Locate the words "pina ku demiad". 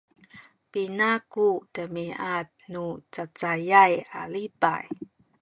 0.71-2.47